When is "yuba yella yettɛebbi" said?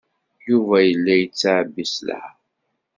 0.49-1.83